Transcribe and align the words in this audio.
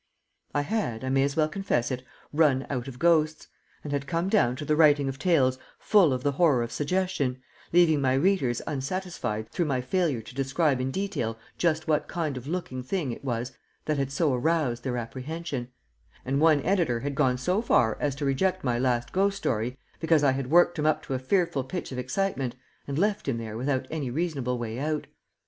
I 0.55 0.61
had, 0.63 1.03
I 1.03 1.09
may 1.09 1.21
as 1.21 1.35
well 1.35 1.47
confess 1.47 1.91
it, 1.91 2.03
run 2.33 2.65
out 2.71 2.87
of 2.87 2.97
ghosts, 2.97 3.49
and 3.83 3.93
had 3.93 4.07
come 4.07 4.29
down 4.29 4.55
to 4.55 4.65
the 4.65 4.75
writing 4.75 5.07
of 5.07 5.19
tales 5.19 5.59
full 5.77 6.11
of 6.11 6.23
the 6.23 6.31
horror 6.31 6.63
of 6.63 6.71
suggestion, 6.71 7.37
leaving 7.71 8.01
my 8.01 8.15
readers 8.15 8.63
unsatisfied 8.65 9.49
through 9.51 9.65
my 9.65 9.79
failure 9.79 10.23
to 10.23 10.33
describe 10.33 10.81
in 10.81 10.89
detail 10.89 11.37
just 11.55 11.87
what 11.87 12.07
kind 12.07 12.35
of 12.35 12.47
looking 12.47 12.81
thing 12.81 13.11
it 13.11 13.23
was 13.23 13.51
that 13.85 13.99
had 13.99 14.11
so 14.11 14.33
aroused 14.33 14.83
their 14.83 14.97
apprehension; 14.97 15.67
and 16.25 16.41
one 16.41 16.63
editor 16.63 17.01
had 17.01 17.13
gone 17.13 17.37
so 17.37 17.61
far 17.61 17.95
as 17.99 18.15
to 18.15 18.25
reject 18.25 18.63
my 18.63 18.79
last 18.79 19.11
ghost 19.11 19.37
story 19.37 19.77
because 19.99 20.23
I 20.23 20.31
had 20.31 20.49
worked 20.49 20.79
him 20.79 20.87
up 20.87 21.03
to 21.03 21.13
a 21.13 21.19
fearful 21.19 21.63
pitch 21.63 21.91
of 21.91 21.99
excitement, 21.99 22.55
and 22.87 22.97
left 22.97 23.27
him 23.27 23.37
there 23.37 23.55
without 23.55 23.85
any 23.91 24.09
reasonable 24.09 24.57
way 24.57 24.79
out. 24.79 25.05